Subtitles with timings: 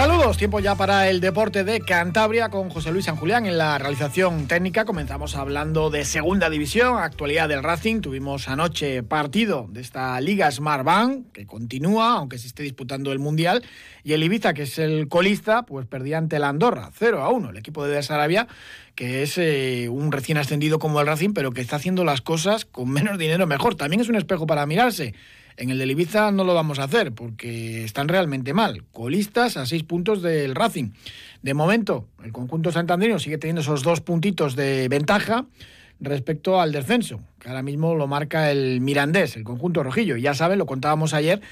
[0.00, 3.76] Saludos, tiempo ya para el deporte de Cantabria con José Luis San Julián en la
[3.76, 4.86] realización técnica.
[4.86, 8.00] Comenzamos hablando de segunda división, actualidad del Racing.
[8.00, 13.18] Tuvimos anoche partido de esta Liga Smart Bank que continúa, aunque se esté disputando el
[13.18, 13.62] Mundial.
[14.02, 17.50] Y el Ibiza, que es el colista, pues perdía ante la Andorra, 0 a 1.
[17.50, 18.48] El equipo de Sarabia,
[18.94, 22.64] que es eh, un recién ascendido como el Racing, pero que está haciendo las cosas
[22.64, 23.74] con menos dinero mejor.
[23.74, 25.12] También es un espejo para mirarse.
[25.60, 28.82] En el de Ibiza no lo vamos a hacer porque están realmente mal.
[28.92, 30.92] Colistas a seis puntos del Racing.
[31.42, 35.44] De momento, el conjunto santanderino sigue teniendo esos dos puntitos de ventaja
[36.00, 40.16] respecto al descenso, que ahora mismo lo marca el Mirandés, el conjunto rojillo.
[40.16, 41.42] Ya saben, lo contábamos ayer,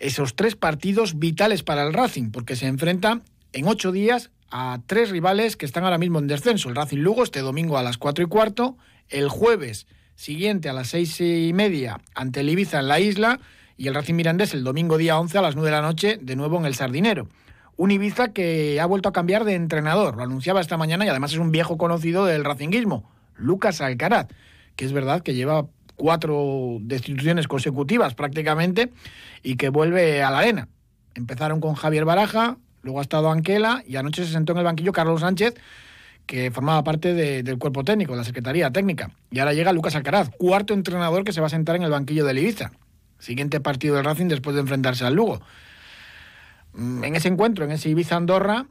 [0.00, 3.20] esos tres partidos vitales para el Racing, porque se enfrenta
[3.52, 6.68] en ocho días a tres rivales que están ahora mismo en descenso.
[6.68, 8.76] El Racing Lugo este domingo a las cuatro y cuarto,
[9.08, 9.86] el jueves
[10.22, 13.40] siguiente a las seis y media ante el Ibiza en la isla
[13.76, 16.36] y el Racing Mirandés el domingo día 11 a las 9 de la noche de
[16.36, 17.28] nuevo en el Sardinero.
[17.76, 21.32] Un Ibiza que ha vuelto a cambiar de entrenador, lo anunciaba esta mañana y además
[21.32, 24.28] es un viejo conocido del racinguismo, Lucas Alcaraz,
[24.76, 28.92] que es verdad que lleva cuatro destituciones consecutivas prácticamente
[29.42, 30.68] y que vuelve a la arena.
[31.16, 34.92] Empezaron con Javier Baraja, luego ha estado Anquela y anoche se sentó en el banquillo
[34.92, 35.54] Carlos Sánchez,
[36.26, 39.10] que formaba parte del cuerpo técnico, la Secretaría Técnica.
[39.30, 42.24] Y ahora llega Lucas Alcaraz, cuarto entrenador que se va a sentar en el banquillo
[42.24, 42.72] del Ibiza.
[43.18, 45.40] Siguiente partido del Racing después de enfrentarse al Lugo.
[46.74, 48.66] Mm, en ese encuentro, en ese Ibiza-Andorra,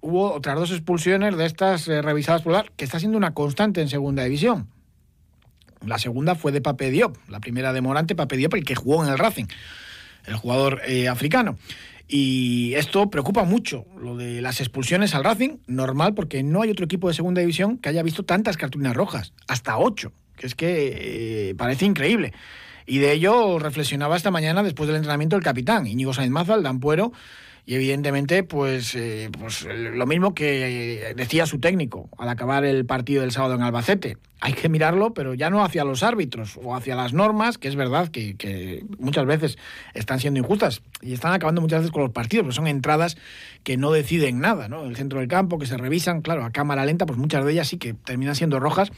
[0.00, 3.80] hubo otras dos expulsiones de estas eh, revisadas por la que está siendo una constante
[3.80, 4.68] en segunda división.
[5.86, 9.04] La segunda fue de Pape Diop, la primera de Morante, Pape Diop, el que jugó
[9.04, 9.46] en el Racing,
[10.26, 11.58] el jugador eh, africano.
[12.06, 16.84] Y esto preocupa mucho, lo de las expulsiones al Racing, normal, porque no hay otro
[16.84, 21.50] equipo de segunda división que haya visto tantas cartulinas rojas, hasta ocho, que es que
[21.50, 22.32] eh, parece increíble.
[22.86, 26.62] Y de ello reflexionaba esta mañana después del entrenamiento el capitán, Íñigo Sainz Maza, el
[26.62, 27.12] Dampuero,
[27.66, 33.22] y evidentemente pues, eh, pues lo mismo que decía su técnico al acabar el partido
[33.22, 34.18] del sábado en Albacete.
[34.40, 37.76] Hay que mirarlo, pero ya no hacia los árbitros o hacia las normas, que es
[37.76, 39.56] verdad que, muchas veces
[39.94, 43.16] están siendo injustas y están acabando muchas veces con los partidos, porque son entradas
[43.62, 44.84] que no deciden nada, ¿no?
[44.84, 47.68] El centro del campo, que se revisan, claro, a cámara lenta, pues muchas de ellas
[47.68, 48.92] sí que terminan siendo rojas.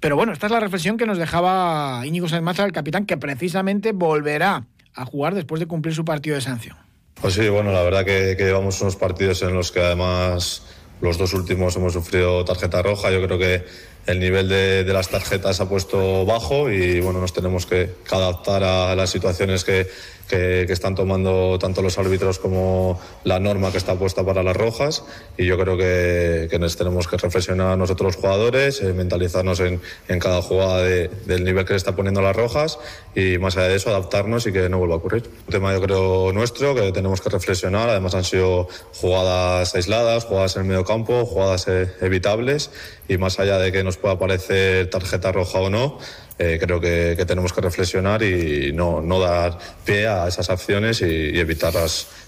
[0.00, 3.92] Pero bueno, esta es la reflexión que nos dejaba Íñigo Sáenz el capitán, que precisamente
[3.92, 6.85] volverá a jugar después de cumplir su partido de sanción.
[7.20, 10.62] Pues sí, bueno, la verdad que, llevamos unos partidos en los que además
[11.00, 13.10] los dos últimos hemos sufrido tarjeta roja.
[13.10, 13.64] Yo creo que
[14.06, 18.94] el nivel de, las tarjetas ha puesto bajo y bueno, nos tenemos que, adaptar a
[18.94, 19.88] las situaciones que,
[20.28, 25.04] que, están tomando tanto los árbitros como la norma que está puesta para las rojas.
[25.36, 29.80] Y yo creo que, que nos tenemos que reflexionar nosotros los jugadores, eh, mentalizarnos en,
[30.08, 32.78] en, cada jugada del nivel que se está poniendo las rojas
[33.14, 35.24] y más allá de eso adaptarnos y que no vuelva a ocurrir.
[35.46, 40.56] Un tema yo creo nuestro que tenemos que reflexionar, además han sido jugadas aisladas, jugadas
[40.56, 42.70] en el medio campo, jugadas eh, evitables
[43.08, 45.98] y más allá de que nos pueda parecer tarjeta roja o no,
[46.38, 51.06] eh, creo que, tenemos que reflexionar y no, no, dar pie a esas acciones y,
[51.06, 51.72] y evitar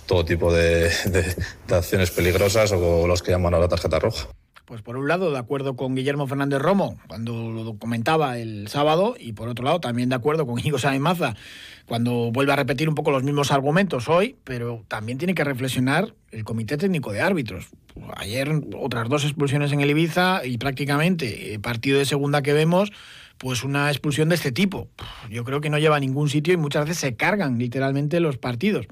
[0.06, 4.28] todo tipo de, de, acciones peligrosas o los que llaman ahora tarjeta roja.
[4.68, 9.14] Pues por un lado, de acuerdo con Guillermo Fernández Romo, cuando lo comentaba el sábado,
[9.18, 11.34] y por otro lado, también de acuerdo con Íñigo Sáenz Maza,
[11.86, 16.12] cuando vuelve a repetir un poco los mismos argumentos hoy, pero también tiene que reflexionar
[16.32, 17.68] el Comité Técnico de Árbitros.
[18.18, 22.92] Ayer otras dos expulsiones en el Ibiza y prácticamente eh, partido de segunda que vemos,
[23.38, 24.88] pues una expulsión de este tipo.
[25.30, 28.36] Yo creo que no lleva a ningún sitio y muchas veces se cargan literalmente los
[28.36, 28.86] partidos.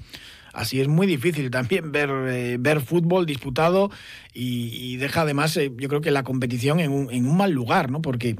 [0.57, 3.91] Así es muy difícil también ver, eh, ver fútbol disputado
[4.33, 7.91] y, deja además, eh, yo creo que la competición en un, en un mal lugar,
[7.91, 8.01] ¿no?
[8.01, 8.35] porque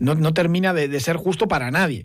[0.00, 2.04] no, no termina de, ser justo para nadie.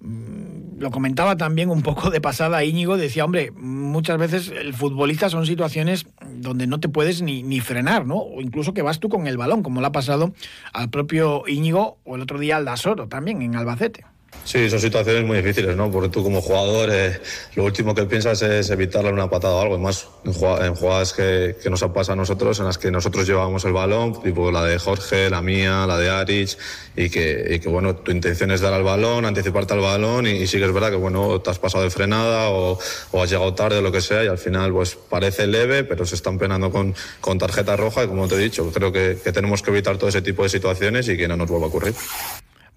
[0.00, 5.30] Mm, lo comentaba también un poco de pasada Íñigo, decía, hombre, muchas veces el futbolista
[5.30, 6.04] son situaciones
[6.36, 8.16] donde no te puedes ni, ni, frenar, ¿no?
[8.16, 10.34] O incluso que vas tú con el balón, como le ha pasado
[10.74, 14.04] al propio Íñigo o el otro día al Dasoro también en Albacete.
[14.50, 15.92] Sí, son situaciones muy difíciles, ¿no?
[15.92, 17.20] Porque tú como jugador eh,
[17.54, 19.76] lo último que piensas es evitarle una patada o algo.
[19.76, 23.28] Y más en, jugadas que, que, nos ha pasado a nosotros, en las que nosotros
[23.28, 26.58] llevábamos el balón, tipo la de Jorge, la mía, la de Arich,
[26.96, 30.46] y que, y que bueno, tu intención es dar al balón, anticiparte al balón, y,
[30.48, 32.76] sí que es verdad que bueno, te has pasado de frenada o,
[33.12, 36.04] o, has llegado tarde o lo que sea, y al final pues parece leve, pero
[36.04, 39.30] se están penando con, con tarjeta roja, y como te he dicho, creo que, que
[39.32, 41.94] tenemos que evitar todo ese tipo de situaciones y que no nos vuelva a ocurrir.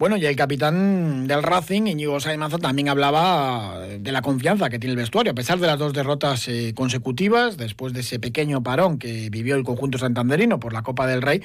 [0.04, 4.92] Bueno, y el capitán del Racing, Íñigo Saimaza, también hablaba de la confianza que tiene
[4.92, 8.98] el vestuario, a pesar de las dos derrotas eh, consecutivas, después de ese pequeño parón
[8.98, 11.42] que vivió el conjunto santanderino por la Copa del Rey,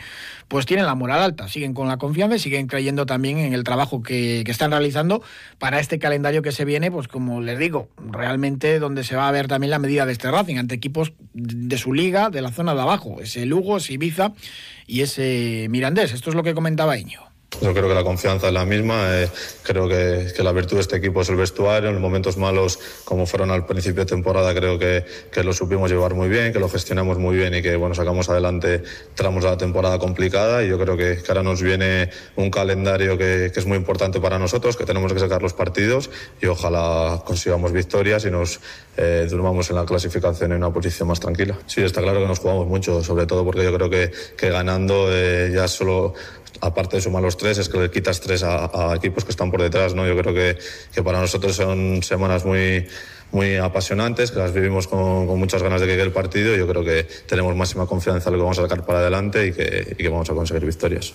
[0.48, 3.62] pues tienen la moral alta, siguen con la confianza y siguen creyendo también en el
[3.62, 5.22] trabajo que, están realizando
[5.60, 9.30] para este calendario que se viene, pues como les digo, realmente donde se va a
[9.30, 12.74] ver también la medida de este Racing ante equipos de su liga, de la zona
[12.74, 14.32] de abajo, ese Lugo, ese Ibiza
[14.88, 16.12] y ese Mirandés.
[16.12, 17.27] Esto es lo que comentaba Iño.
[17.60, 19.22] Yo creo que la confianza es la misma.
[19.22, 19.28] Eh,
[19.62, 21.88] creo que, que, la virtud de este equipo es el vestuario.
[21.88, 25.90] En los momentos malos, como fueron al principio de temporada, creo que, que, lo supimos
[25.90, 28.82] llevar muy bien, que lo gestionamos muy bien y que bueno, sacamos adelante
[29.14, 30.62] tramos de la temporada complicada.
[30.62, 34.76] Y yo creo que, ahora nos viene un calendario que, es muy importante para nosotros,
[34.76, 36.10] que tenemos que sacar los partidos
[36.40, 38.60] y ojalá consigamos victorias y nos
[38.96, 41.58] eh, durmamos en la clasificación en una posición más tranquila.
[41.66, 44.12] Sí, está claro que nos jugamos mucho, sobre todo porque yo creo que,
[44.48, 46.14] ganando eh, ya solo
[46.60, 49.62] aparte de sumar los tres, es que le quitas tres a, equipos que están por
[49.62, 50.06] detrás, ¿no?
[50.06, 50.58] Yo creo que,
[50.92, 52.86] que para nosotros son semanas muy
[53.30, 56.82] muy apasionantes, que las vivimos con, muchas ganas de que llegue el partido yo creo
[56.82, 60.30] que tenemos máxima confianza en lo que vamos a sacar para adelante y que vamos
[60.30, 61.14] a conseguir victorias.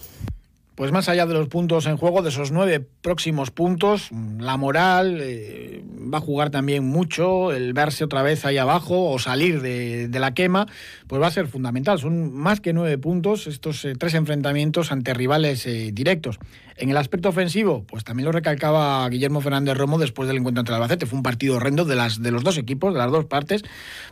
[0.76, 4.10] Pues más allá de los puntos en juego, de esos nueve próximos puntos,
[4.40, 9.20] la moral eh, va a jugar también mucho, el verse otra vez ahí abajo o
[9.20, 10.66] salir de, la quema,
[11.06, 12.00] pues va a ser fundamental.
[12.00, 16.40] Son más que nueve puntos estos eh, tres enfrentamientos ante rivales eh, directos.
[16.76, 20.74] En el aspecto ofensivo, pues también lo recalcaba Guillermo Fernández Romo después del encuentro entre
[20.74, 21.06] el Albacete.
[21.06, 23.62] Fue un partido horrendo de, las, de los dos equipos, de las dos partes,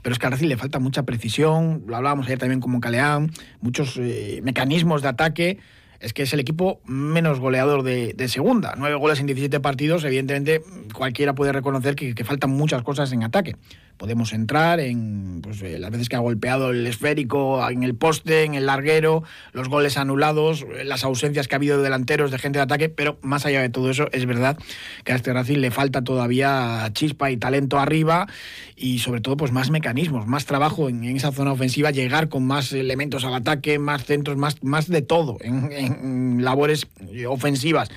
[0.03, 3.31] pero es que a Racing le falta mucha precisión, lo hablábamos ayer también con Caleán,
[3.61, 3.99] muchos
[4.43, 5.57] mecanismos de ataque
[6.01, 8.73] es que es el equipo menos goleador de, segunda.
[8.77, 10.61] Nueve goles en 17 partidos, evidentemente
[10.93, 13.55] cualquiera puede reconocer que, que faltan muchas cosas en ataque
[13.97, 18.43] podemos entrar en pues, eh, las veces que ha golpeado el esférico en el poste,
[18.43, 19.23] en el larguero,
[19.53, 22.89] los goles anulados, eh, las ausencias que ha habido de delanteros, de gente de ataque,
[22.89, 24.57] pero más allá de todo eso, es verdad
[25.03, 28.27] que a este Racing le falta todavía chispa y talento arriba
[28.75, 32.73] y sobre todo pues más mecanismos, más trabajo en, esa zona ofensiva, llegar con más
[32.73, 36.87] elementos al ataque, más centros, más, más de todo en, en labores
[37.27, 37.89] ofensivas.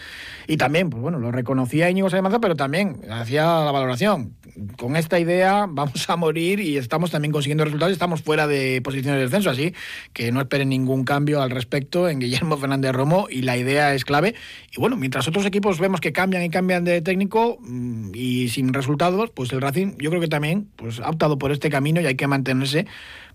[0.46, 4.35] Y también, pues bueno, lo reconocía Íñigo Sáenz pero también hacía la valoración.
[4.79, 8.81] Con esta idea vamos a morir y estamos también consiguiendo resultados y estamos fuera de
[8.82, 9.75] posiciones de descenso, así
[10.12, 14.05] que no esperen ningún cambio al respecto en Guillermo Fernández Romo y la idea es
[14.05, 14.35] clave.
[14.76, 18.73] Y bueno, mientras otros equipos vemos que cambian y cambian de técnico mm, y sin
[18.73, 22.06] resultados, pues el Racing yo creo que también pues, ha optado por este camino y
[22.06, 22.87] hay que mantenerse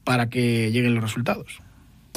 [0.03, 1.61] para que lleguen los resultados.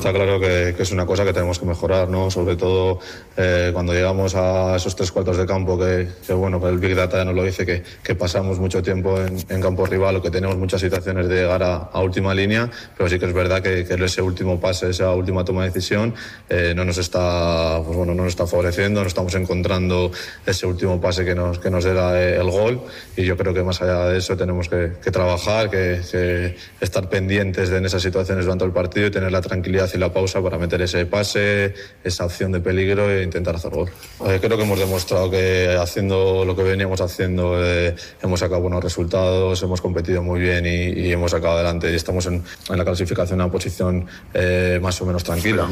[0.03, 2.29] Está claro que, es una cosa que tenemos que mejorar, ¿no?
[2.29, 2.99] Sobre todo
[3.37, 7.19] eh, cuando llegamos a esos tres cuartos de campo, que, bueno, que el Big Data
[7.19, 10.57] ya nos lo dice, que, que pasamos mucho tiempo en, campo rival o que tenemos
[10.57, 14.59] muchas situaciones de llegar a, última línea, pero sí que es verdad que, ese último
[14.59, 16.17] pase, esa última toma de decisión,
[16.49, 20.11] eh, no nos está, pues bueno, no nos está favoreciendo, no estamos encontrando
[20.45, 22.83] ese último pase que nos, que nos dé el gol
[23.17, 27.77] y yo creo que más allá de eso tenemos que, trabajar, que, estar pendientes de
[27.77, 31.07] en esas situaciones durante el partido y tener la tranquilidad la pausa para meter ese
[31.07, 31.75] pase,
[32.05, 33.91] esa opción de peligro e intentar hacer gol.
[34.27, 38.83] Eh, creo que hemos demostrado que haciendo lo que veníamos haciendo eh, hemos sacado buenos
[38.83, 43.45] resultados, hemos competido muy bien y, hemos sacado adelante y estamos en, la clasificación en
[43.45, 45.72] una posición eh, más o menos tranquila.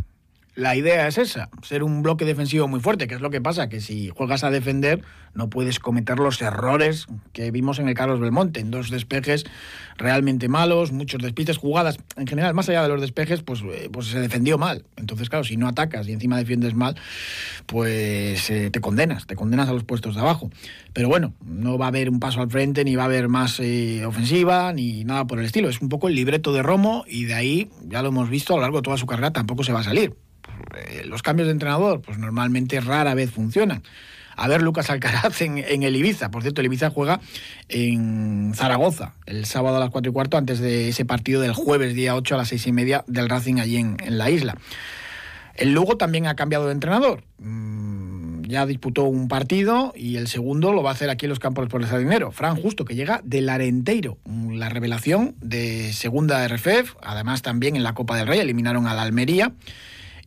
[0.61, 3.71] La idea es esa, ser un bloque defensivo muy fuerte, que es lo que pasa,
[3.71, 5.01] que si juegas a defender
[5.33, 9.47] no puedes cometer los errores que vimos en el Carlos Belmonte, en dos despejes
[9.97, 14.09] realmente malos, muchos despistes, jugadas, en general, más allá de los despejes, pues, eh, pues
[14.09, 14.85] se defendió mal.
[14.99, 16.95] Entonces, claro, si no atacas y encima defiendes mal,
[17.65, 20.51] pues eh, te condenas, te condenas a los puestos de abajo.
[20.93, 23.61] Pero bueno, no va a haber un paso al frente, ni va a haber más
[23.61, 25.71] eh, ofensiva, ni nada por el estilo.
[25.71, 28.57] Es un poco el libreto de Romo y de ahí, ya lo hemos visto a
[28.57, 30.15] lo largo de toda su carrera, tampoco se va a salir.
[30.77, 33.83] Eh, los cambios de entrenador, pues normalmente rara vez funcionan.
[34.37, 36.31] A ver Lucas Alcaraz en, el Ibiza.
[36.31, 37.21] Por cierto, el Ibiza juega
[37.69, 41.95] en Zaragoza el sábado a las 4 y cuarto antes de ese partido del jueves
[41.95, 44.57] día 8 a las 6 y media del Racing allí en, la isla.
[45.57, 47.23] El Lugo también ha cambiado de entrenador.
[47.39, 51.39] Mm, ya disputó un partido y el segundo lo va a hacer aquí en los
[51.39, 52.33] campos por el Sardinero.
[52.33, 57.93] Fran Justo, que llega del Arenteiro, la revelación de segunda RFF, además también en la
[57.93, 59.53] Copa del Rey eliminaron a la Almería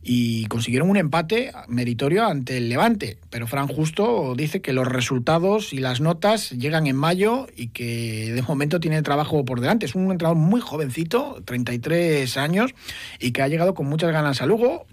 [0.06, 3.16] y consiguieron un empate meritorio ante el Levante.
[3.30, 8.32] Pero Fran Justo dice que los resultados y las notas llegan en mayo y que
[8.34, 9.86] de momento tiene trabajo por delante.
[9.86, 12.74] Es un entrenador muy jovencito, 33 años,
[13.18, 14.86] y que ha llegado con muchas ganas a Lugo.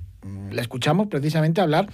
[0.50, 1.90] Le escuchamos precisamente hablar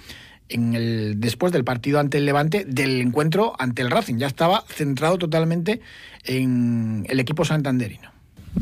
[0.48, 4.18] en el, después del partido ante el Levante del encuentro ante el Racing.
[4.18, 5.80] Ya estaba centrado totalmente
[6.24, 8.12] en el equipo santanderino.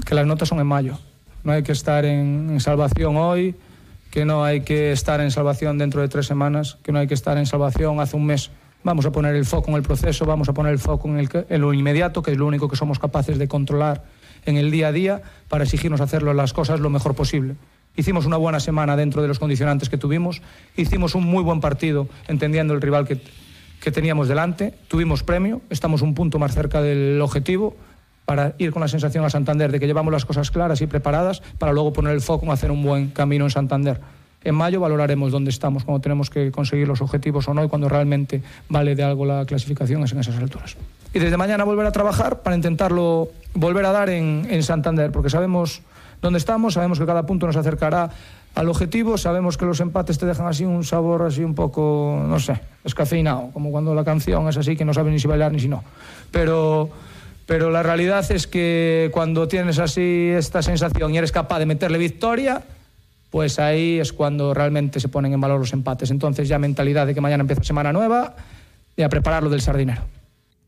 [0.07, 0.99] Que las notas son en mayo.
[1.45, 3.55] No hay que estar en, salvación hoy,
[4.17, 7.13] que no hay que estar en salvación dentro de tres semanas, que no hay que
[7.13, 8.51] estar en salvación hace un mes.
[8.83, 11.29] Vamos a poner el foco en el proceso, vamos a poner el foco en, el,
[11.51, 14.05] en lo inmediato, que es lo único que somos capaces de controlar
[14.47, 17.57] en el día a día para exigirnos hacerlo las cosas lo mejor posible.
[17.95, 20.41] Hicimos una buena semana dentro de los condicionantes que tuvimos,
[20.79, 23.21] hicimos un muy buen partido entendiendo el rival que,
[23.83, 27.77] que teníamos delante, tuvimos premio, estamos un punto más cerca del objetivo
[28.27, 31.41] para ir con la sensación a Santander de que llevamos las cosas claras y preparadas
[31.59, 34.01] para luego poner el foco en hacer un buen camino en Santander.
[34.45, 37.89] En mayo valoraremos dónde estamos, cuando tenemos que conseguir los objetivos o no y cuando
[37.89, 40.77] realmente vale de algo la clasificación es en esas alturas.
[41.15, 45.31] Y desde mañana volver a trabajar para intentarlo volver a dar en, en Santander, porque
[45.31, 45.81] sabemos
[46.21, 48.11] dónde estamos, sabemos que cada punto nos acercará
[48.57, 52.41] al objetivo, sabemos que los empates te dejan así un sabor así un poco, no
[52.41, 55.61] sé, escafeinado, como cuando la canción es así que no sabe ni si bailar ni
[55.61, 55.85] si no.
[56.31, 56.89] Pero,
[57.47, 61.97] pero la realidad es que cuando tienes así esta sensación y eres capaz de meterle
[61.97, 62.63] victoria,
[63.31, 66.11] pues ahí es cuando realmente se ponen en valor los empates.
[66.11, 68.35] Entonces ya mentalidad de que mañana empieza semana nueva
[68.97, 70.03] y a prepararlo del sardinero.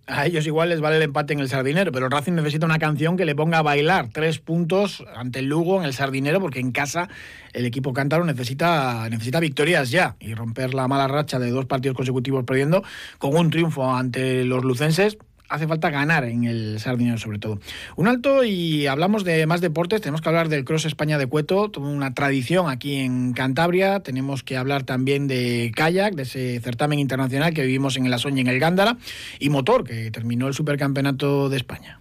[0.09, 3.19] A ellos igual les vale el empate en el Sardinero, pero Racing necesita una canción
[3.19, 6.73] que le ponga a bailar tres puntos ante el Lugo en el Sardinero, porque en
[6.73, 7.11] casa
[7.53, 11.95] el equipo cántaro necesita, necesita victorias ya y romper la mala racha de dos partidos
[11.95, 12.83] consecutivos perdiendo
[13.19, 15.19] con un triunfo ante los lucenses
[15.49, 17.59] hace falta ganar en el Sardinero sobre todo.
[17.97, 21.71] Un alto y hablamos de más deportes, tenemos que hablar del Cross España de Cueto,
[21.71, 26.99] toda una tradición aquí en Cantabria, tenemos que hablar también de kayak, de ese certamen
[26.99, 28.99] internacional que vivimos en el Asoña y en el Gándara,
[29.39, 32.01] y motor, que terminó el Supercampeonato de España.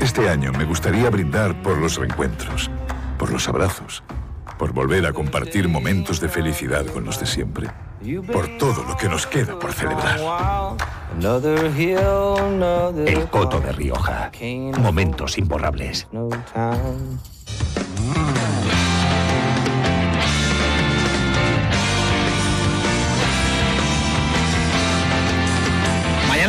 [0.00, 2.70] Este año me gustaría brindar por los reencuentros,
[3.18, 4.02] por los abrazos,
[4.58, 7.70] por volver a compartir momentos de felicidad con los de siempre
[8.32, 10.20] por todo lo que nos queda por celebrar.
[13.06, 14.30] El Coto de Rioja.
[14.78, 16.06] Momentos imborrables.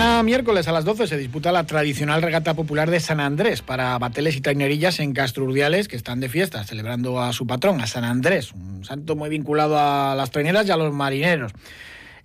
[0.06, 4.36] Miércoles a las 12 se disputa la tradicional regata popular de San Andrés para bateles
[4.36, 8.04] y trainerillas en Castro Urdiales que están de fiesta celebrando a su patrón, a San
[8.04, 11.54] Andrés, un santo muy vinculado a las traineras y a los marineros.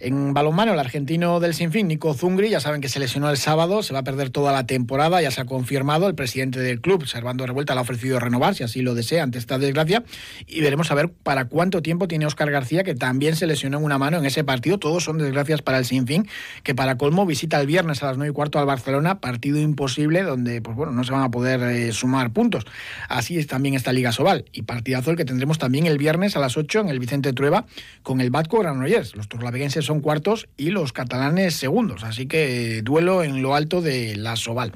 [0.03, 3.83] En balonmano, el argentino del Sinfín, Nico Zungri, ya saben que se lesionó el sábado,
[3.83, 6.09] se va a perder toda la temporada, ya se ha confirmado.
[6.09, 9.37] El presidente del club, Servando Revuelta, le ha ofrecido renovar, si así lo desea, ante
[9.37, 10.03] esta desgracia.
[10.47, 13.85] Y veremos a ver para cuánto tiempo tiene Óscar García, que también se lesionó en
[13.85, 14.79] una mano en ese partido.
[14.79, 16.27] Todos son desgracias para el Sinfín,
[16.63, 20.23] que para colmo visita el viernes a las 9 y cuarto al Barcelona, partido imposible
[20.23, 22.65] donde, pues bueno, no se van a poder eh, sumar puntos.
[23.11, 24.47] Así es también esta Liga Sobal.
[24.51, 27.67] Y partidazo el que tendremos también el viernes a las 8 en el Vicente Trueba
[28.03, 29.15] con el Batco Granollers.
[29.15, 32.05] Los turlaveguenses son cuartos y los catalanes segundos.
[32.05, 34.71] Así que duelo en lo alto de la Soval.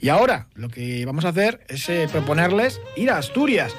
[0.00, 3.72] Y ahora lo que vamos a hacer es eh, proponerles ir a Asturias.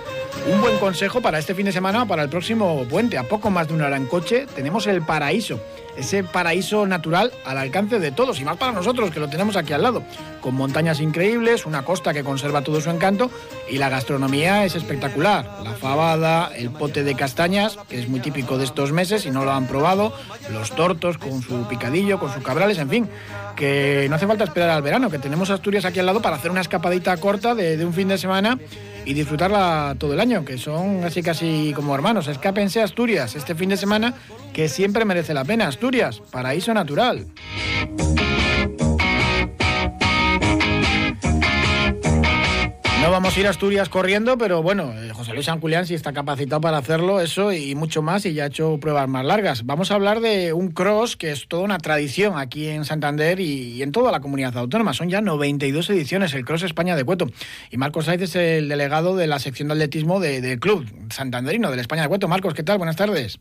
[0.49, 3.17] Un buen consejo para este fin de semana para el próximo puente.
[3.17, 5.59] A poco más de una hora en coche tenemos el paraíso
[5.97, 9.73] ese paraíso natural al alcance de todos y más para nosotros que lo tenemos aquí
[9.73, 10.03] al lado,
[10.41, 13.31] con montañas increíbles, una costa que conserva todo su encanto
[13.69, 15.49] y la gastronomía es espectacular.
[15.63, 19.43] La fabada, el pote de castañas, que es muy típico de estos meses y no
[19.43, 20.13] lo han probado,
[20.51, 23.09] los tortos con su picadillo, con sus cabrales, en fin,
[23.57, 26.51] que no hace falta esperar al verano, que tenemos Asturias aquí al lado para hacer
[26.51, 28.57] una escapadita corta de, un fin de semana
[29.03, 32.27] y disfrutarla todo el año, que son así casi como hermanos.
[32.29, 34.13] Escápense Asturias este fin de semana,
[34.53, 35.67] que siempre merece la pena.
[35.67, 37.25] Asturias, paraíso natural.
[43.07, 45.93] No vamos a ir a Asturias corriendo, pero bueno, eh, José Luis San Julián sí
[45.93, 49.65] está capacitado para hacerlo, eso y mucho más, y ya ha hecho pruebas más largas.
[49.65, 53.81] Vamos a hablar de un cross que es toda una tradición aquí en Santander y,
[53.81, 54.91] en toda la comunidad autónoma.
[54.91, 57.27] Son ya 92 ediciones, el Cross España de Cueto.
[57.71, 61.79] Y Marcos Saiz es el delegado de la sección de atletismo del Club Santanderino del
[61.79, 62.27] España de Cueto.
[62.27, 62.77] Marcos, ¿qué tal?
[62.77, 63.39] Buenas tardes.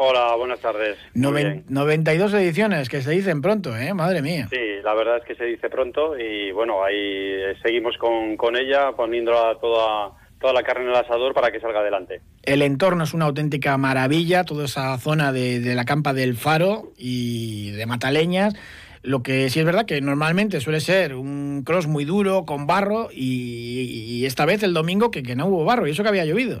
[0.00, 0.96] Hola, buenas tardes.
[1.12, 3.92] 92 ediciones, que se dicen pronto, ¿eh?
[3.94, 4.46] Madre mía.
[4.48, 8.92] Sí, la verdad es que se dice pronto y bueno, ahí seguimos con, con ella,
[8.92, 12.20] poniéndola toda, toda la carne en el asador para que salga adelante.
[12.44, 16.92] El entorno es una auténtica maravilla, toda esa zona de, de la campa del Faro
[16.96, 18.54] y de Mataleñas.
[19.02, 23.08] Lo que sí es verdad que normalmente suele ser un cross muy duro, con barro,
[23.12, 26.24] y, y esta vez el domingo que, que no hubo barro, y eso que había
[26.24, 26.60] llovido.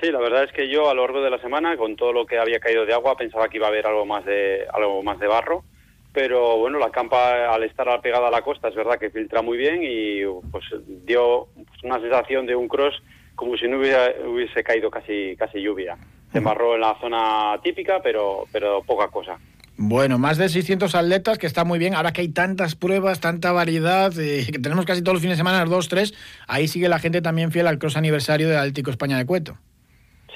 [0.00, 2.26] Sí, la verdad es que yo a lo largo de la semana, con todo lo
[2.26, 5.18] que había caído de agua, pensaba que iba a haber algo más de algo más
[5.18, 5.64] de barro,
[6.12, 9.58] pero bueno, la campa al estar pegada a la costa es verdad que filtra muy
[9.58, 10.64] bien y pues
[11.04, 11.48] dio
[11.82, 12.94] una sensación de un cross
[13.34, 15.96] como si no hubiese, caído casi casi lluvia.
[16.32, 19.38] Se embarró en la zona típica, pero pero poca cosa.
[19.76, 21.94] Bueno, más de 600 atletas, que está muy bien.
[21.94, 25.40] Ahora que hay tantas pruebas, tanta variedad, eh, que tenemos casi todos los fines de
[25.40, 26.14] semana, dos, tres,
[26.46, 29.58] ahí sigue la gente también fiel al cross aniversario del Atlético España de Cueto.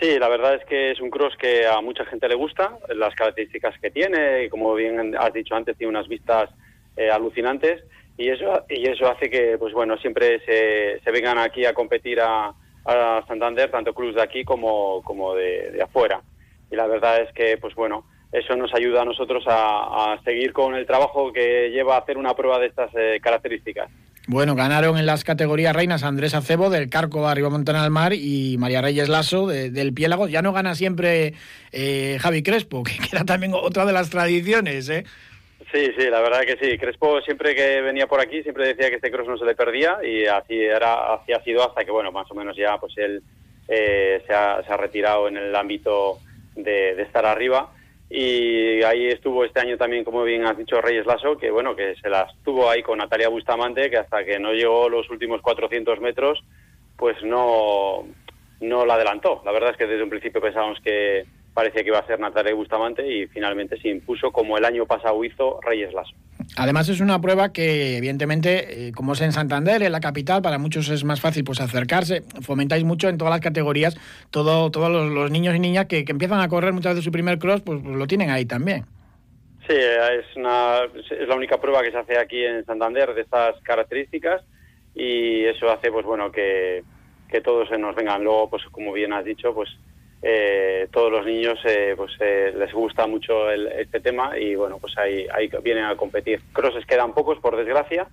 [0.00, 3.14] Sí, la verdad es que es un cross que a mucha gente le gusta, las
[3.14, 6.50] características que tiene, como bien has dicho antes, tiene unas vistas
[6.97, 7.83] eh, alucinantes,
[8.17, 12.21] y eso, y eso hace que, pues bueno, siempre se, se vengan aquí a competir
[12.21, 12.52] a,
[12.85, 16.21] a Santander, tanto clubes de aquí como, como de, afuera.
[16.71, 20.75] Y la verdad es que, pues bueno, eso nos ayuda a nosotros a, seguir con
[20.75, 23.90] el trabajo que lleva a hacer una prueba de estas eh, características.
[24.30, 28.56] Bueno, ganaron en las categorías reinas Andrés Acebo del Carco Arriba Montana al Mar y
[28.58, 30.28] María Reyes Lasso del Piélago.
[30.28, 31.32] Ya no gana siempre
[31.73, 35.04] eh, Javi Crespo, que era también otra de las tradiciones, ¿eh?
[35.73, 36.76] Sí, sí, la verdad que sí.
[36.76, 39.97] Crespo siempre que venía por aquí siempre decía que este cross no se le perdía
[40.04, 43.23] y así era, así ha sido hasta que bueno, más o menos ya pues él
[43.66, 46.18] eh, se, ha, retirado en el ámbito
[46.54, 47.70] de, de estar arriba
[48.10, 51.94] y ahí estuvo este año también, como bien has dicho, Reyes Lasso, que bueno, que
[51.96, 56.00] se las tuvo ahí con Natalia Bustamante, que hasta que no llegó los últimos 400
[56.00, 56.42] metros,
[56.96, 58.06] pues no,
[58.60, 59.42] no la adelantó.
[59.44, 62.54] La verdad es que desde un principio pensábamos que parecía que iba a ser Natalia
[62.54, 66.14] Bustamante y finalmente se impuso como el año pasado hizo Reyes Lasso.
[66.57, 70.59] Además es una prueba que evidentemente, eh, como es en Santander, en la capital, para
[70.59, 72.23] muchos es más fácil pues acercarse.
[72.43, 73.97] Fomentáis mucho en todas las categorías,
[74.31, 77.61] todo, todos los, niños y niñas que, empiezan a correr muchas veces su primer cross,
[77.61, 78.85] pues, pues, lo tienen ahí también.
[79.69, 83.61] Sí, es, una, es la única prueba que se hace aquí en Santander de estas
[83.62, 84.43] características
[84.95, 86.83] y eso hace pues bueno que,
[87.31, 88.25] que todos se nos vengan.
[88.25, 89.69] Luego, pues como bien has dicho, pues
[90.20, 94.98] eh, todos los niños eh, pues eh, les gusta mucho este tema y bueno pues
[94.98, 98.08] ahí, ahí vienen a competir crosses quedan pocos por desgracia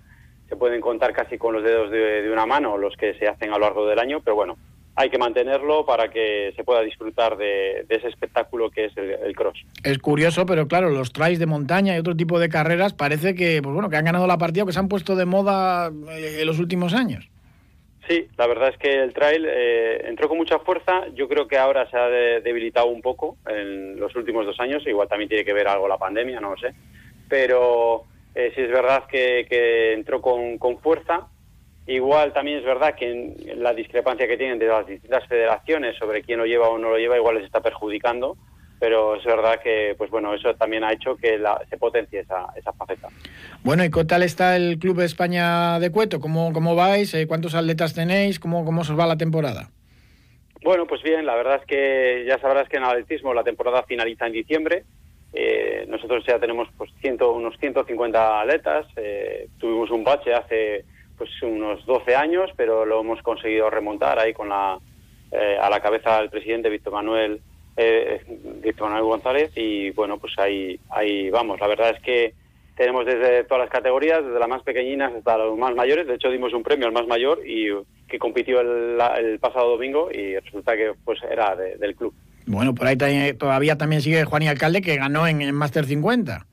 [0.48, 3.58] se pueden contar casi con los dedos de, una mano los que se hacen a
[3.58, 4.56] lo largo del año pero bueno
[4.94, 9.62] hay que mantenerlo para que se pueda disfrutar de, ese espectáculo que es el, cross.
[9.84, 13.60] Es curioso, pero claro, los trails de montaña y otro tipo de carreras parece que,
[13.60, 16.46] pues bueno, que han ganado la partida o que se han puesto de moda en
[16.46, 17.28] los últimos años.
[18.08, 21.06] Sí, la verdad es que el trail eh, entró con mucha fuerza.
[21.14, 24.86] Yo creo que ahora se ha debilitado un poco en los últimos dos años.
[24.86, 26.72] Igual también tiene que ver algo la pandemia, no lo sé.
[27.28, 28.04] Pero
[28.34, 31.26] eh, sí es verdad que, entró con, fuerza.
[31.88, 36.38] Igual también es verdad que la discrepancia que tienen de las distintas federaciones sobre quién
[36.38, 38.36] lo lleva o no lo lleva igual les está perjudicando
[38.78, 42.72] pero es verdad que pues bueno eso también ha hecho que se potencie esa, esa
[42.72, 43.08] faceta.
[43.66, 46.20] Bueno, ¿y qué tal está el Club España de Cueto?
[46.20, 47.12] ¿Cómo, cómo vais?
[47.14, 48.38] Eh, ¿Cuántos atletas tenéis?
[48.38, 49.70] ¿Cómo, ¿Cómo os va la temporada?
[50.62, 54.28] Bueno, pues bien, la verdad es que ya sabrás que en atletismo la temporada finaliza
[54.28, 54.84] en diciembre.
[55.32, 58.86] Eh, nosotros ya tenemos pues ciento, unos 150 atletas.
[58.94, 60.84] Eh, tuvimos un bache hace
[61.18, 64.78] pues unos 12 años, pero lo hemos conseguido remontar ahí con la
[65.60, 67.40] a la cabeza del presidente Víctor Manuel
[67.76, 68.22] eh,
[68.62, 71.58] Víctor Manuel González y bueno, pues ahí, ahí vamos.
[71.58, 72.32] La verdad es que
[72.76, 76.06] tenemos desde todas las categorías, desde las más pequeñinas hasta los más mayores.
[76.06, 77.68] De hecho, dimos un premio al más mayor y
[78.06, 82.14] que compitió el, pasado domingo y resulta que pues era del club.
[82.46, 82.96] Bueno, por ahí
[83.34, 86.46] todavía también sigue Juan y Alcalde que ganó en, el Master 50.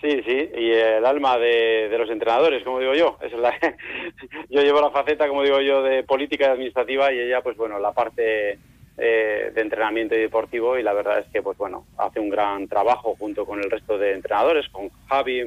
[0.00, 3.18] Sí, sí, y el alma de, los entrenadores, como digo yo.
[3.22, 3.54] Es la,
[4.50, 7.78] yo llevo la faceta, como digo yo, de política y administrativa y ella, pues bueno,
[7.78, 8.58] la parte
[8.98, 12.66] eh, de entrenamiento y deportivo y la verdad es que pues bueno hace un gran
[12.66, 15.42] trabajo junto con el resto de entrenadores con Javi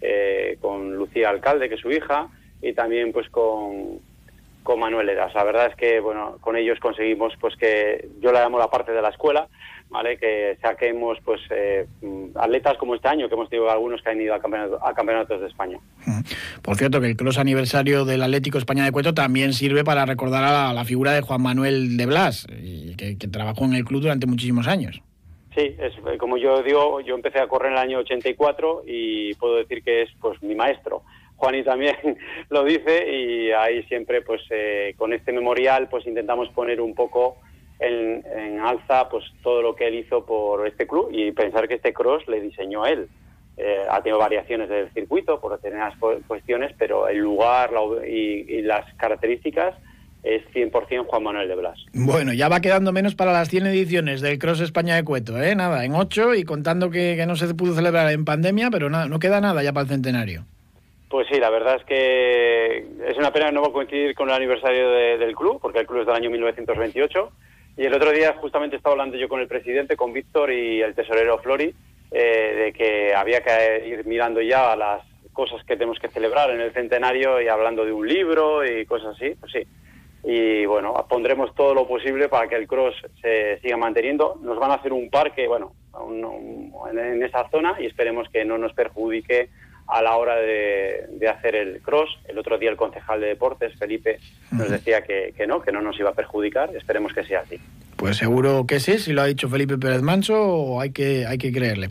[0.00, 2.28] eh, con Lucía Alcalde que es su hija
[2.62, 4.00] y también pues con
[4.68, 8.38] con Manuel Eras la verdad es que bueno con ellos conseguimos pues que yo le
[8.38, 9.48] llamo la parte de la escuela
[9.90, 10.18] ¿vale?
[10.18, 11.86] Que saquemos pues eh,
[12.34, 14.40] atletas como este año, que hemos tenido algunos que han ido a,
[14.94, 15.78] campeonatos, de España.
[16.62, 20.44] Por cierto, que el cross aniversario del Atlético España de Cueto también sirve para recordar
[20.44, 22.46] a la, figura de Juan Manuel de Blas,
[22.96, 25.00] que, trabajó en el club durante muchísimos años.
[25.54, 29.56] Sí, es, como yo digo, yo empecé a correr en el año 84 y puedo
[29.56, 31.02] decir que es pues mi maestro.
[31.38, 31.96] Juani también
[32.50, 37.38] lo dice y ahí siempre pues eh, con este memorial pues intentamos poner un poco
[37.78, 41.92] en, alza pues todo lo que él hizo por este club y pensar que este
[41.92, 43.08] cross le diseñó a él.
[43.56, 45.94] Eh, ha tenido variaciones del circuito por determinadas
[46.26, 47.70] cuestiones, pero el lugar
[48.06, 49.74] y, las características
[50.22, 51.78] es 100% Juan Manuel de Blas.
[51.92, 55.54] Bueno, ya va quedando menos para las 100 ediciones del Cross España de Cueto, ¿eh?
[55.54, 59.18] Nada, en 8 y contando que, no se pudo celebrar en pandemia, pero nada, no
[59.18, 60.44] queda nada ya para el centenario.
[61.08, 65.34] Pues sí, la verdad es que es una pena no coincidir con el aniversario del
[65.34, 67.32] club, porque el club es del año 1928
[67.78, 70.94] Y el otro día justamente estaba hablando yo con el presidente, con Víctor y el
[70.94, 71.74] tesorero Flori,
[72.10, 76.50] eh, de que había que ir mirando ya a las cosas que tenemos que celebrar
[76.50, 79.62] en el centenario y hablando de un libro y cosas así, pues sí.
[80.24, 84.38] Y bueno, pondremos todo lo posible para que el cross se siga manteniendo.
[84.42, 85.72] Nos van a hacer un parque, bueno,
[86.90, 89.48] en esa zona y esperemos que no nos perjudique
[89.88, 92.18] a la hora de, hacer el cross.
[92.26, 94.18] El otro día el concejal de deportes, Felipe,
[94.50, 96.74] nos decía que, no, que no nos iba a perjudicar.
[96.76, 97.58] Esperemos que sea así.
[97.96, 101.50] Pues seguro que sí, si lo ha dicho Felipe Pérez Manso, hay que, hay que
[101.50, 101.88] creerle.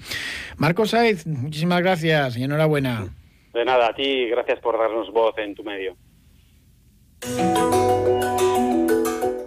[0.55, 3.07] Marco Saiz, muchísimas gracias y enhorabuena.
[3.53, 5.97] De nada, a ti, gracias por darnos voz en tu medio.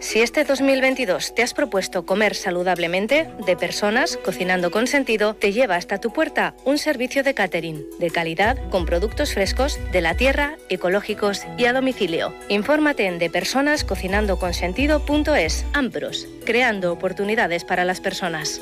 [0.01, 5.75] Si este 2022 te has propuesto comer saludablemente, de personas, cocinando con sentido, te lleva
[5.77, 10.57] hasta tu puerta un servicio de catering, de calidad, con productos frescos, de la tierra,
[10.71, 12.33] ecológicos y a domicilio.
[12.49, 15.67] Infórmate en depersonascocinandoconsentido.es.
[15.75, 18.59] Ampros, creando oportunidades para las personas.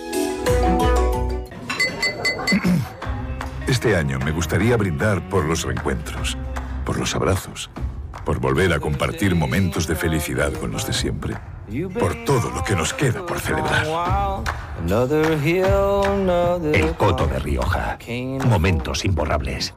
[3.68, 6.36] Este año me gustaría brindar por los reencuentros,
[6.84, 7.70] por los abrazos
[8.28, 11.34] por volver a compartir momentos de felicidad con los de siempre,
[11.98, 13.86] por todo lo que nos queda por celebrar.
[16.74, 17.98] El Coto de Rioja.
[18.44, 19.72] Momentos imborrables.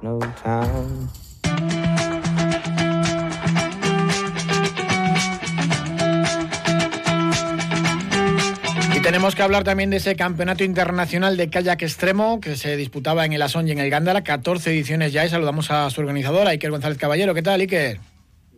[8.93, 13.25] Y tenemos que hablar también de ese campeonato internacional de kayak extremo que se disputaba
[13.25, 16.49] en el Asón y en el Gándara, 14 ediciones ya, y saludamos a su organizadora,
[16.49, 17.33] Iker González Caballero.
[17.33, 18.11] ¿Qué tal, Iker?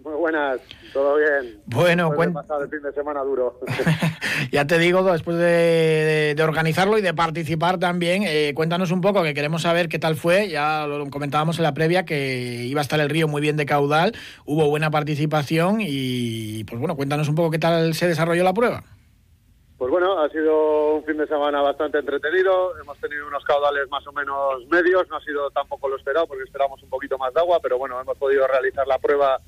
[0.04, 0.60] Muy buenas,
[0.92, 1.62] todo bien.
[1.66, 3.58] Bueno, pasado el fin de semana duro.
[4.52, 9.34] ya te digo, después de, organizarlo y de participar también, eh, cuéntanos un poco, que
[9.34, 10.50] queremos saber qué tal fue.
[10.50, 13.66] Ya lo comentábamos en la previa que iba a estar el río muy bien de
[13.66, 14.12] caudal,
[14.46, 18.84] hubo buena participación y, pues bueno, cuéntanos un poco qué tal se desarrolló la prueba.
[19.78, 22.78] Pues bueno, ha sido un fin de semana bastante entretenido.
[22.78, 25.08] Hemos tenido unos caudales más o menos medios.
[25.10, 28.00] No ha sido tampoco lo esperado porque esperamos un poquito más de agua, pero bueno,
[28.00, 29.40] hemos podido realizar la prueba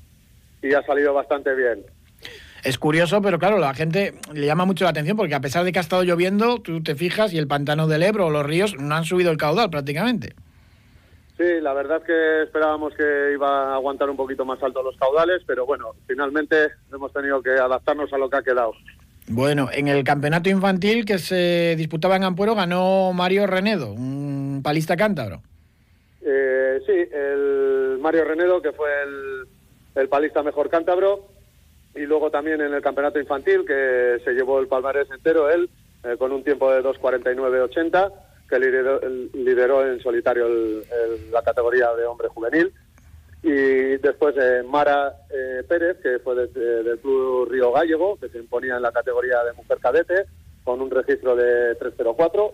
[0.62, 1.84] y ha salido bastante bien.
[2.64, 5.72] Es curioso, pero claro, la gente le llama mucho la atención porque a pesar de
[5.72, 8.76] que ha estado lloviendo, tú te fijas y el pantano del Ebro o los ríos
[8.76, 10.34] no han subido el caudal prácticamente.
[11.36, 14.96] Sí, la verdad es que esperábamos que iba a aguantar un poquito más alto los
[14.96, 18.72] caudales, pero bueno, finalmente hemos tenido que adaptarnos a lo que ha quedado.
[19.28, 24.96] Bueno, en el campeonato infantil que se disputaba en Ampuero ganó Mario Renedo, un palista
[24.96, 25.42] cántabro.
[26.22, 29.35] Eh, sí, el Mario Renedo, que fue el,
[29.96, 31.26] el palista mejor cántabro
[31.94, 35.68] y luego también en el campeonato infantil que se llevó el palmarés entero él
[36.04, 38.12] eh, con un tiempo de 2.49.80
[38.48, 40.46] que lideró, en solitario
[41.32, 42.72] la categoría de hombre juvenil.
[43.42, 48.76] Y después eh, Mara eh, Pérez que fue del Club Río Gallego que se imponía
[48.76, 50.26] en la categoría de mujer cadete
[50.64, 52.52] con un registro de 3.04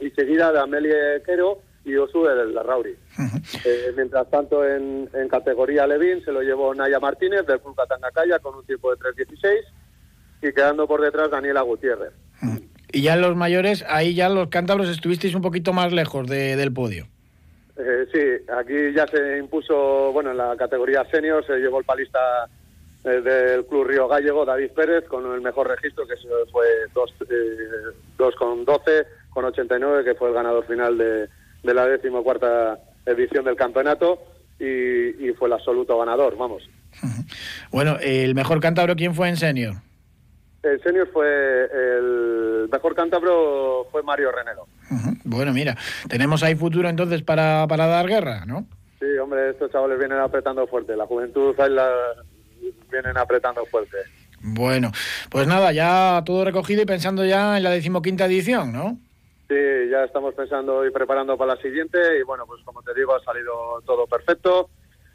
[0.00, 2.96] y seguida de Amelie Quero y Osue del Larrauri.
[3.64, 8.56] Eh, mientras tanto, en, categoría Levin se lo llevó Naya Martínez del Club Catangacaya con
[8.56, 9.60] un tiempo de 3.16
[10.42, 12.12] y quedando por detrás Daniela Gutiérrez.
[12.92, 16.72] Y ya en los mayores, ahí ya los cántabros estuvisteis un poquito más lejos del
[16.72, 17.06] podio.
[17.76, 22.18] Eh, sí, aquí ya se impuso, bueno, en la categoría senior se llevó el palista
[23.04, 26.14] eh, del Club Río Gallego, David Pérez, con el mejor registro que
[26.50, 26.66] fue
[28.16, 31.28] 2 con 12, con 89, que fue el ganador final de,
[31.66, 34.22] de la decimocuarta edición del campeonato
[34.58, 36.68] y, fue el absoluto ganador, vamos.
[37.70, 39.74] Bueno, ¿el mejor cántabro quién fue en senior?
[40.62, 44.66] El senior fue el mejor cántabro fue Mario Renedo.
[45.24, 45.76] Bueno, mira,
[46.08, 48.66] tenemos ahí futuro entonces para, para dar guerra, ¿no?
[48.98, 51.90] Sí, hombre, estos chavales vienen apretando fuerte, la juventud ahí la,
[52.90, 53.98] vienen apretando fuerte.
[54.40, 54.92] Bueno,
[55.28, 58.98] pues nada, ya todo recogido y pensando ya en la decimoquinta edición, ¿no?
[59.48, 59.54] Sí,
[59.90, 63.20] ya estamos pensando y preparando para la siguiente y bueno, pues como te digo, ha
[63.20, 64.70] salido todo perfecto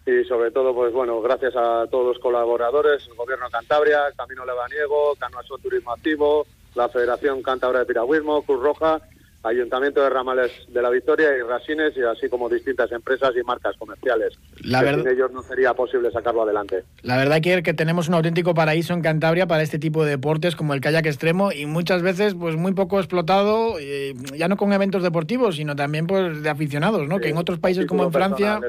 [0.05, 4.45] y sobre todo, pues bueno, gracias a todos los colaboradores, el Gobierno de Cantabria, Camino
[4.45, 9.01] Lebaniego, Canoaso Turismo Activo, la Federación Cantabria de Piragüismo, Cruz Roja
[9.43, 13.75] Ayuntamiento de Ramales de la Victoria y Rasines, y así como distintas empresas y marcas
[13.77, 14.37] comerciales.
[14.63, 16.83] La verdad, sin ellos no sería posible sacarlo adelante.
[17.01, 20.55] La verdad que, que tenemos un auténtico paraíso en Cantabria para este tipo de deportes
[20.55, 24.73] como el kayak extremo y muchas veces pues muy poco explotado, eh, ya no con
[24.73, 27.19] eventos deportivos, sino también pues de aficionados, ¿no?
[27.19, 28.59] que en otros países como en Francia,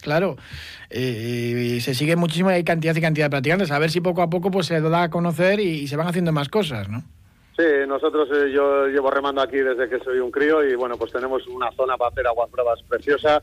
[0.00, 0.36] claro,
[0.88, 3.70] eh, se sigue muchísimo y hay cantidad y cantidad de practicantes.
[3.70, 6.06] A ver si poco a poco pues se da a conocer y, y se van
[6.06, 7.04] haciendo más cosas, ¿no?
[7.56, 11.10] Sí, nosotros eh, yo llevo remando aquí desde que soy un crío y bueno, pues
[11.10, 13.42] tenemos una zona para hacer aguas bravas preciosa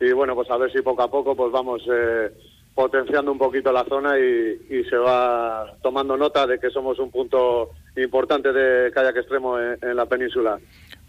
[0.00, 2.32] y bueno, pues a ver si poco a poco pues vamos eh,
[2.74, 7.70] potenciando un poquito la zona y, se va tomando nota de que somos un punto
[7.96, 10.58] importante de kayak extremo en, la península.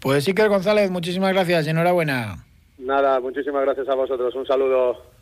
[0.00, 2.44] Pues Iker González, muchísimas gracias, enhorabuena.
[2.78, 5.13] Nada, muchísimas gracias a vosotros, un saludo.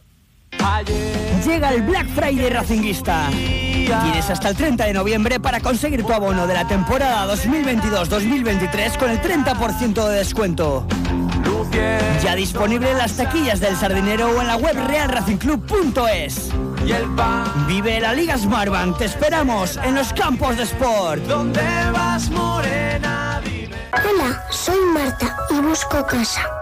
[1.44, 3.28] Llega el Black Friday Racinguista.
[3.30, 9.10] Tienes hasta el 30 de noviembre para conseguir tu abono de la temporada 2022-2023 con
[9.10, 10.86] el 30% de descuento.
[12.22, 16.50] Ya disponible en las taquillas del Sardinero o en la web realracingclub.es.
[17.66, 21.22] Vive la Liga Smartbank, te esperamos en los campos de sport.
[21.24, 23.40] ¿Dónde vas, Morena?
[23.92, 26.61] Hola, soy Marta y busco casa.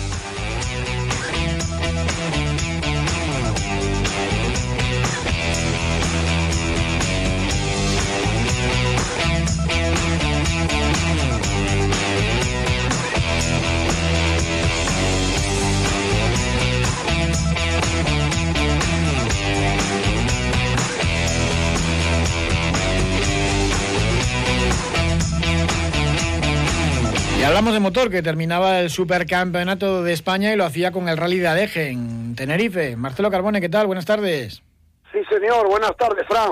[27.91, 31.89] Motor, que terminaba el supercampeonato de España y lo hacía con el Rally de Adeje
[31.89, 32.95] en Tenerife.
[32.95, 33.85] Marcelo Carbone, ¿qué tal?
[33.85, 34.63] Buenas tardes.
[35.11, 36.51] Sí, señor, buenas tardes, Fran.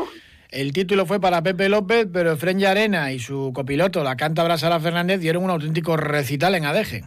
[0.49, 4.81] El título fue para Pepe López, pero Efren Arena y su copiloto, la cántabra Sara
[4.81, 7.05] Fernández, dieron un auténtico recital en Adeje.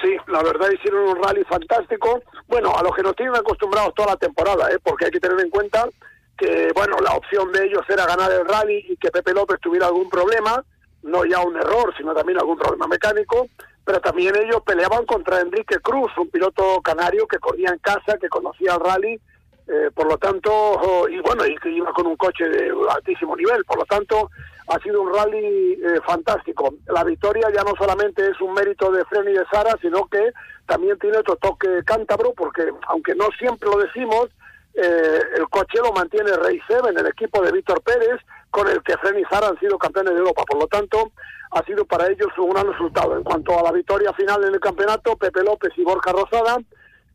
[0.00, 2.22] Sí, la verdad hicieron un rally fantástico.
[2.46, 4.78] Bueno, a los que nos tienen acostumbrados toda la temporada, ¿eh?
[4.80, 5.88] porque hay que tener en cuenta
[6.36, 9.88] que, bueno, la opción de ellos era ganar el rally y que Pepe López tuviera
[9.88, 10.62] algún problema
[11.02, 13.48] no ya un error, sino también algún problema mecánico,
[13.84, 18.28] pero también ellos peleaban contra Enrique Cruz, un piloto canario que corría en casa, que
[18.28, 19.20] conocía el rally,
[19.66, 23.64] eh, por lo tanto, y bueno, y que iba con un coche de altísimo nivel,
[23.64, 24.30] por lo tanto,
[24.68, 26.74] ha sido un rally eh, fantástico.
[26.86, 30.32] La victoria ya no solamente es un mérito de Fren y de Sara, sino que
[30.66, 34.28] también tiene otro toque cántabro, porque aunque no siempre lo decimos,
[34.74, 38.96] eh, el coche lo mantiene Rey Seven, el equipo de Víctor Pérez, con el que
[38.98, 40.44] Fren y Zara han sido campeones de Europa.
[40.46, 41.12] Por lo tanto,
[41.50, 43.16] ha sido para ellos un gran resultado.
[43.16, 46.58] En cuanto a la victoria final en el campeonato, Pepe López y Borja Rosada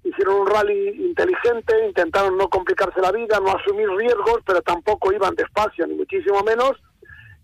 [0.04, 5.36] hicieron un rally inteligente, intentaron no complicarse la vida, no asumir riesgos, pero tampoco iban
[5.36, 6.74] despacio, ni muchísimo menos,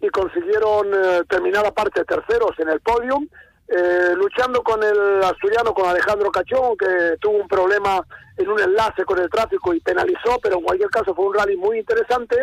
[0.02, 3.28] y consiguieron eh, terminar aparte terceros en el podium,
[3.67, 8.04] eh, luchando con el asturiano, con Alejandro Cachón, que tuvo un problema
[8.36, 11.56] en un enlace con el tráfico y penalizó, pero en cualquier caso fue un rally
[11.56, 12.38] muy interesante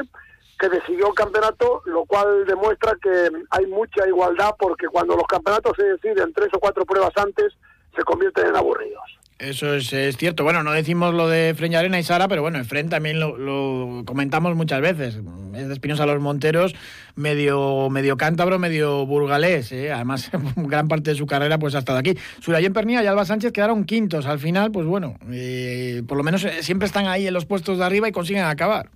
[0.58, 5.76] que decidió el campeonato, lo cual demuestra que hay mucha igualdad porque cuando los campeonatos
[5.76, 7.52] se deciden tres o cuatro pruebas antes,
[7.94, 9.16] se convierten en aburridos.
[9.38, 10.44] Eso es, cierto.
[10.44, 13.20] Bueno, no decimos lo de Fren y Arena y Sara, pero bueno, en Fren también
[13.20, 15.18] lo, comentamos muchas veces.
[15.54, 16.74] Es de Espinosa Los Monteros,
[17.16, 19.72] medio, medio cántabro, medio burgalés.
[19.72, 19.92] ¿eh?
[19.92, 22.16] Además, gran parte de su carrera pues ha estado aquí.
[22.40, 24.24] Surayen Pernilla y Alba Sánchez quedaron quintos.
[24.24, 27.76] Al final, pues bueno, eh, por lo menos eh, siempre están ahí en los puestos
[27.76, 28.88] de arriba y consiguen acabar.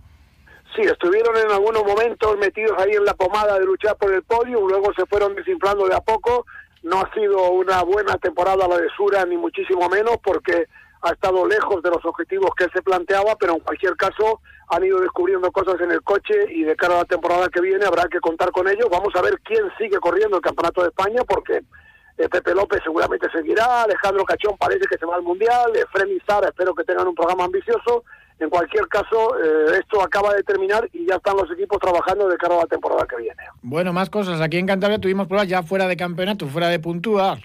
[0.75, 4.61] Sí, estuvieron en algunos momentos metidos ahí en la pomada de luchar por el podio,
[4.67, 6.47] luego se fueron desinflando de a poco
[6.83, 10.67] no ha sido una buena temporada la de Sura, ni muchísimo menos, porque
[11.03, 14.85] ha estado lejos de los objetivos que él se planteaba, pero en cualquier caso han
[14.85, 18.05] ido descubriendo cosas en el coche y de cara a la temporada que viene habrá
[18.09, 18.89] que contar con ellos.
[18.91, 21.63] Vamos a ver quién sigue corriendo el Campeonato de España, porque
[22.19, 26.11] eh, Pepe López seguramente seguirá, Alejandro Cachón parece que se va al Mundial, eh, Fren
[26.11, 28.05] y Sara espero que tengan un programa ambicioso,
[28.41, 32.37] en cualquier caso, eh, esto acaba de terminar y ya están los equipos trabajando de
[32.39, 33.43] cara a la temporada que viene.
[33.63, 34.41] Bueno, más cosas.
[34.41, 37.37] Aquí en Cantabria tuvimos pruebas ya fuera de campeonato, fuera de puntúa.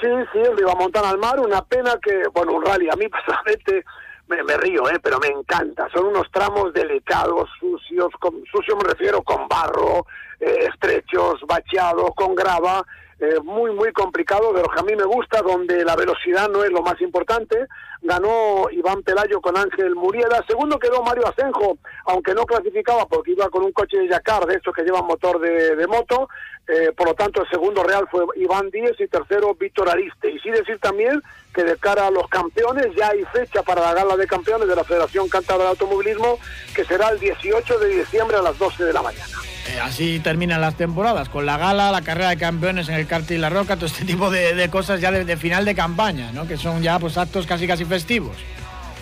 [0.00, 3.84] Sí, sí, el Montana al Mar, una pena que, bueno, un rally, a mí personalmente
[4.26, 5.88] me, me río, eh, pero me encanta.
[5.92, 10.06] Son unos tramos delicados, sucios, con, sucio me refiero con barro,
[10.40, 12.82] eh, estrechos, bacheados, con grava,
[13.20, 16.64] eh, muy, muy complicado, de los que a mí me gusta, donde la velocidad no
[16.64, 17.66] es lo más importante.
[18.00, 20.42] Ganó Iván Pelayo con Ángel Muriela.
[20.48, 24.54] Segundo quedó Mario Asenjo, aunque no clasificaba porque iba con un coche de Yacar, de
[24.54, 26.30] estos que llevan motor de, moto.
[26.66, 30.30] Eh, por lo tanto, el segundo real fue Iván Díez y tercero Víctor Ariste.
[30.30, 31.20] Y sí decir también
[31.54, 34.76] que de cara a los campeones ya hay fecha para la gala de campeones de
[34.76, 36.38] la Federación Cántabra de Automovilismo,
[36.74, 39.36] que será el 18 de diciembre a las 12 de la mañana.
[39.68, 43.36] Eh, así terminan las temporadas, con la gala, la carrera de campeones en el Cartel
[43.36, 46.46] y la Roca, todo este tipo de, cosas ya de, final de campaña, ¿no?
[46.46, 48.36] que son ya pues actos casi casi festivos.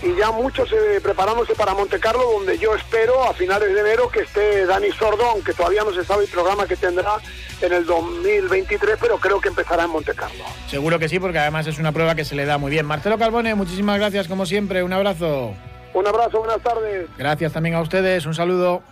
[0.02, 4.08] y ya muchos eh, preparándose para Monte Carlo, donde yo espero a finales de enero
[4.08, 7.16] que esté Dani Sordo, aunque todavía no se sabe el programa que tendrá
[7.60, 10.44] en el 2023, pero creo que empezará en Monte Carlo.
[10.68, 12.86] Seguro que sí, porque además es una prueba que se le da muy bien.
[12.86, 15.54] Marcelo Calvone, muchísimas gracias como siempre, un abrazo.
[15.94, 17.08] Un abrazo, buenas tardes.
[17.16, 18.82] Gracias también a ustedes, un saludo.